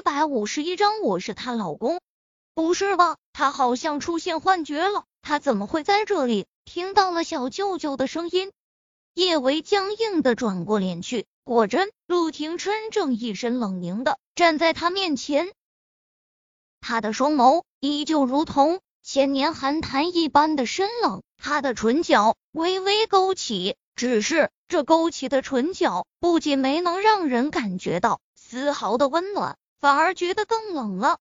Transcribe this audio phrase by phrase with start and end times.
[0.00, 2.00] 一百五十一章，我是她老公。
[2.54, 3.18] 不是吧？
[3.34, 6.46] 她好像出现幻觉了，她怎么会在这里？
[6.64, 8.50] 听到了小舅舅的声音，
[9.12, 15.52] 叶维僵硬的转过脸去，果真，陆廷琛正一身冷凝的站在他面前，
[16.80, 31.18] 他的双眸依旧如同千年寒潭一般的深冷，他的唇角微微勾起，只是这勾起的唇角不仅没能让人感觉到丝毫的温暖，反而觉得更冷了。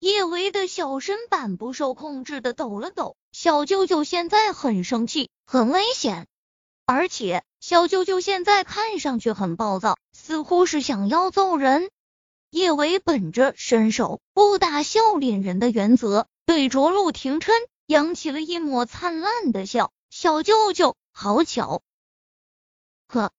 [0.00, 6.26] 叶维的小身板不受控制的抖了抖，小舅舅现在很生气，很危险，
[6.86, 11.90] 而且小舅舅现在看上去很暴躁，似乎是想要揍人。
[12.50, 17.54] 叶维本着伸手不打笑脸人的原则，对着陆廷琛
[17.86, 19.92] 扬起了一抹灿烂的笑。
[20.08, 21.82] 小舅舅，好巧。
[23.06, 23.30] 呵，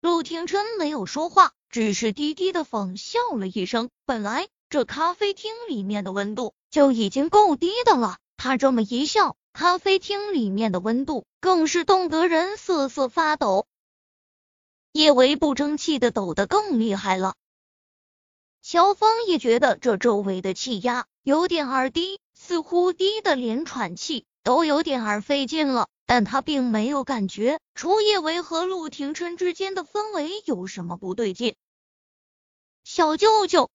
[0.00, 3.90] 陆廷琛没有说话，只是低低的讽笑了一声。
[4.06, 4.46] 本来。
[4.72, 13.66] 这咖啡厅里面的温度就已经够低的了，他这么一笑，咖啡厅里面的温度更是冻得人瑟瑟发抖。
[14.92, 17.34] 叶维不争气的抖得更厉害了。
[18.62, 31.56] 乔峰也觉得这周围的气压有点儿低，似乎低的连喘气都有点儿费劲了，但他并没有感觉出叶维和陆廷琛之间的氛围有什么不对劲。
[32.84, 33.70] 小舅舅。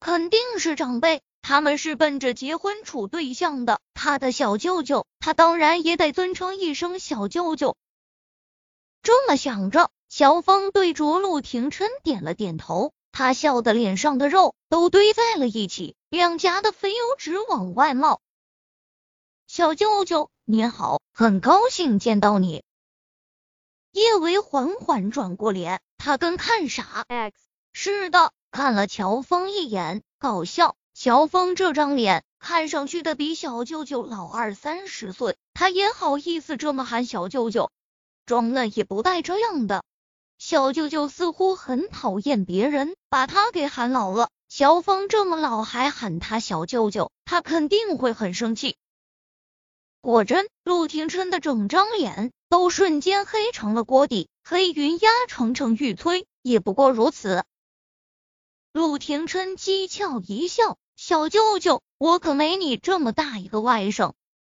[0.00, 3.80] 肯定是长辈，他们是奔着结婚处对象的。
[3.94, 7.76] 他的小舅舅，他当然也得尊称一声小舅舅。
[9.02, 18.20] 这么想着，乔峰对着陆廷琛点了点头，他笑的脸上的肉都堆在了一起，两颊的肥油直往外冒。
[19.46, 22.62] 小舅舅你好，很高兴见到你。
[23.92, 27.38] 叶维缓缓转过脸，他跟看傻 X
[27.72, 28.32] 似的。
[28.54, 30.76] 看了乔峰一眼，搞笑。
[30.94, 37.72] 乔峰这张脸看上去的比小舅舅老二三十岁，他也好意思这么喊小舅舅，
[38.26, 39.82] 装嫩也不带这样的。
[40.38, 48.76] 小舅舅似乎很讨厌别人把他给喊老了，乔峰这么老还喊他小舅舅，他肯定会很生气。
[50.00, 57.42] 果真，陆廷琛的整张脸都瞬间黑成了锅底，黑云压城城欲摧，也不过如此。
[58.74, 64.14] 陆廷琛讥诮一笑：“小舅舅，我可没你这么大一个外甥。”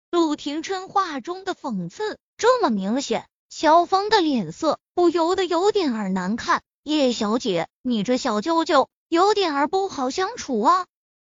[0.09, 6.63] 陆廷琛话中的讽刺这么明显，乔峰的脸色不由得有点儿难看。
[6.81, 10.85] 叶小姐，你这小舅舅有点儿不好相处啊。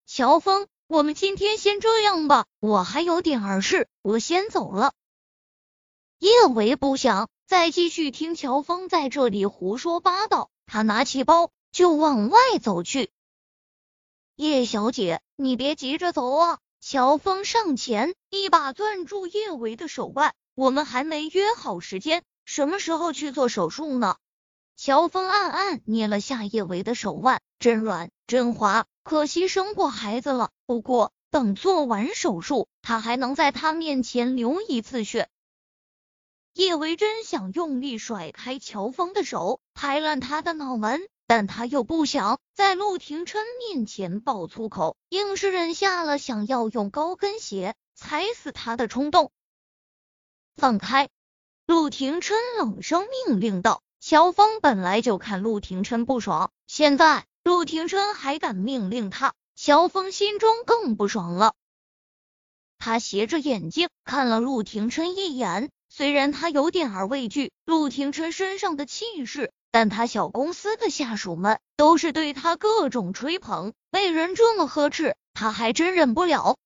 [0.04, 4.92] 乔峰，我们今天先这样吧，我还有点儿事，我先走了。
[6.18, 11.50] 叶维不想再继续听乔峰在这里胡说八道，他拿起包。
[11.76, 13.10] 就往外走去，
[14.34, 16.58] 叶小姐，你别急着走啊！
[16.80, 24.16] 乔峰上前一把攥住叶维的手腕，我们还没约好时间，什么时候去做手术呢？
[24.74, 30.52] 乔峰暗暗捏了下叶维的手腕，真软真滑，可惜生过孩子了。
[30.64, 35.28] 不过等做完手术，他还能在他面前流一次血。
[36.54, 41.06] 叶维真想用力甩开乔峰的手，拍烂他的脑门。
[41.26, 49.32] 但他又不想在陆廷琛面前爆粗口，硬是忍下了想要用高跟鞋踩死他的冲动。
[50.54, 51.08] 放开！
[51.66, 53.82] 陆廷琛冷声命令道。
[53.98, 61.54] 乔峰本来就看陆廷琛不爽，现在陆廷琛还敢命令他，乔峰心中更不爽了。
[62.78, 69.52] 他斜着眼睛看了陆廷琛一眼，虽然他有点儿畏惧陆廷琛身上的气势。
[69.76, 76.56] 但他小公司的下属们都是对他各种吹捧，被人这么呵斥，他还真忍不了。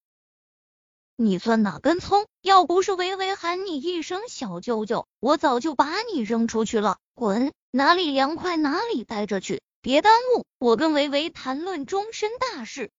[1.17, 2.29] 你算哪根葱？
[2.41, 6.99] 要不是微微喊你一声小舅舅，我早就把你扔出去了。
[7.17, 12.93] 滚，哪里凉快哪里待着去，别耽误我跟维维谈论终身大事。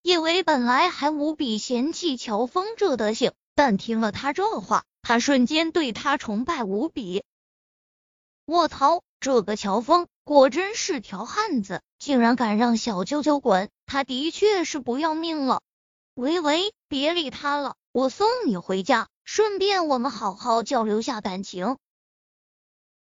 [0.00, 7.24] 叶维本来还无比嫌弃乔峰这德行，但听了他这话，他瞬间对他崇拜无比。
[8.44, 9.02] 卧槽！
[9.26, 15.62] 这个乔峰果真是条汉子，竟然敢让小舅舅滚，他的确是不要命了。
[16.14, 21.76] 喂喂，别理他了，我送你回家，顺便我们好好交流下感情。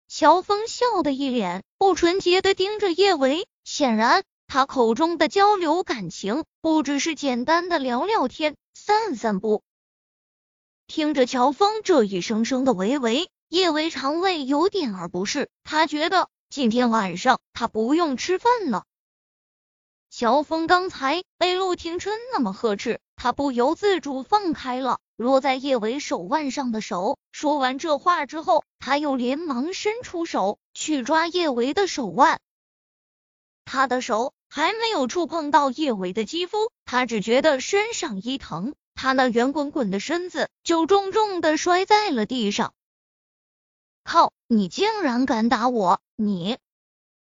[0.08, 9.62] 乔峰笑得一脸不纯洁的盯着叶维，显然他口中的交流感情不只是简单的聊聊天、散散步。
[10.86, 13.28] 听着乔峰这一声声的喂喂。
[13.54, 18.82] 叶维肠胃有点儿不适，他觉得今天晚上他不用吃饭了。
[20.10, 27.16] 乔峰刚才被陆廷琛那么呵斥，他不由自主放开了落在叶维手腕上的手。
[27.30, 32.40] 说完这话之后，他又连忙伸出手去抓叶维的手腕。
[33.64, 42.74] 他的手还没有触碰到叶维的肌肤，他只觉得身上一疼，他那圆滚滚的身子就重重的摔在了地上。
[44.04, 44.32] 靠！
[44.46, 46.00] 你竟然敢打我！
[46.14, 46.58] 你！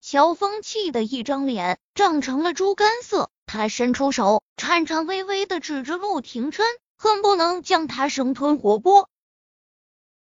[0.00, 6.64] 乔峰气得一张脸涨成了猪肝色，他伸出手，颤颤巍巍的指着陆廷琛，
[6.96, 9.06] 恨不能将他生吞活剥。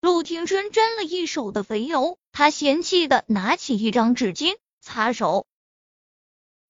[0.00, 5.46] 陆廷琛沾了一手的肥油，他嫌弃的拿起一张纸巾擦手。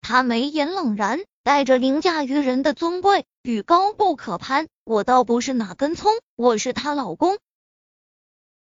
[0.01, 4.69] 他眉眼冷然，带着凌驾于人的尊贵与高不可攀。
[4.85, 7.39] 我倒不是哪根葱，我是她老公。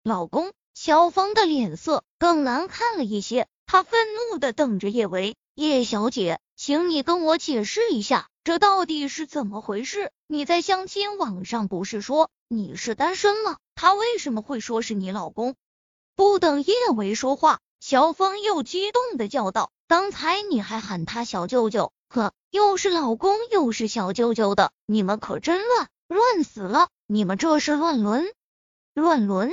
[0.04, 0.54] 老公。
[0.82, 4.00] 萧峰的脸色更难看了一些，他愤
[4.32, 10.10] 怒的瞪着叶维，叶小姐，请你跟我解释一下，这到底是怎么回事？
[10.26, 13.58] 你在相亲网上不是说你是单身吗？
[13.76, 15.56] 他为什么会说是你老公？
[16.16, 26.88] 不等叶维说话，萧峰又激动的叫道：“刚才你还喊他小舅舅，可又是老公又是小舅舅的，你们可真乱，乱死了！
[27.06, 28.26] 你们这是乱伦，
[28.94, 29.52] 乱伦！”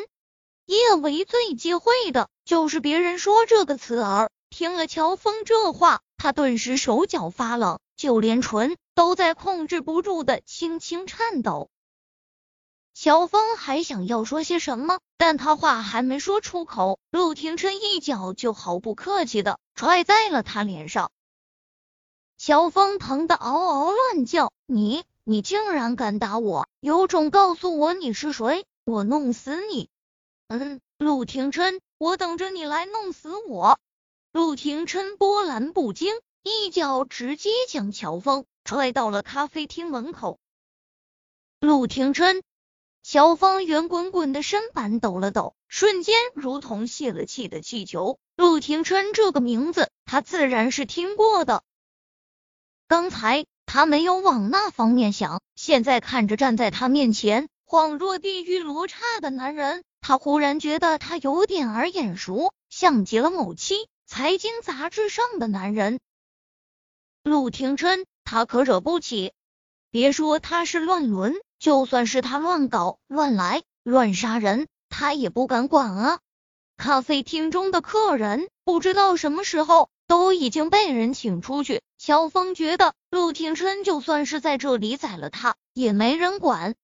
[0.67, 4.31] 叶维最忌讳的就是别人说这个词儿。
[4.51, 11.71] 听了乔峰这话，他顿时手脚发冷，就连唇都在控制不住的轻轻颤抖。
[12.95, 21.11] 乔峰还想要说些什么，但他话还没说出口，陆廷琛一脚就毫不客气的踹在了他脸上。
[22.39, 26.67] 乔峰疼得嗷嗷乱叫：“你，你竟然敢打我！
[26.81, 29.91] 有种告诉我你是谁，我弄死你！”
[30.49, 33.81] 嗯，陆廷琛，我等着你来弄死我！
[34.31, 36.15] 陆廷琛波澜不惊，
[36.45, 40.39] 一脚直接将乔峰踹到了咖啡厅门口。
[41.59, 42.45] 陆廷琛，
[43.03, 48.21] 乔峰圆滚滚的身板抖了抖，瞬间如同泄了气的气球。
[48.37, 51.65] 陆廷琛这个名字，他自然是听过的。
[52.87, 59.83] 刚才他没有往那方面想，现在看着站在他面前恍若地狱罗刹的男人。
[60.09, 65.99] 他忽然觉得他有点儿眼熟，像极了某期财经杂志上的男人
[67.25, 68.07] 陆廷琛。
[68.23, 69.33] 他可惹不起，
[69.91, 76.21] 别说他是乱伦，就算是他乱搞、乱来、乱杀人，他也不敢管啊！
[76.77, 81.83] 咖啡厅中的客人不知道什么时候都已经被人请出去。
[81.99, 86.77] 乔峰觉得陆廷琛就算是在这里宰了他，也没人管。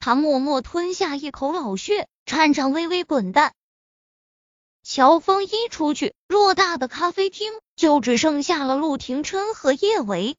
[0.00, 3.54] 他默默吞下一口老血，颤颤巍巍滚蛋。
[4.82, 10.38] 乔峰一出去，偌大的咖啡厅就只剩下了陆廷琛和叶维。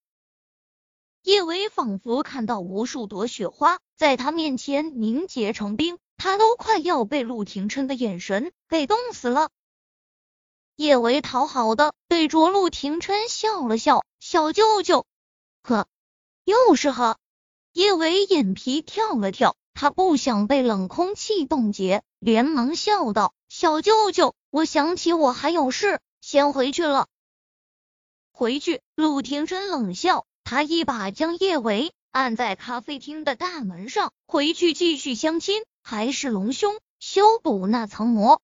[1.21, 9.51] 叶维仿佛看到无数朵雪花在他面前凝结成冰，他都快要被陆廷琛的眼神给冻死了。
[10.75, 15.05] 叶维讨好的对着陆廷琛笑了笑：“小舅舅，
[15.61, 15.87] 呵，
[16.45, 17.19] 又是呵。”
[17.73, 27.07] 叶维眼皮跳了跳，他不想被冷空气冻结，连忙笑道：“小舅舅，我想起我还有事，先回去了。”
[28.33, 34.11] 回去，陆廷琛冷笑，他一把将叶维按在咖啡厅的大门上。
[34.27, 38.41] 回去继续相亲，还是隆胸修补那层膜。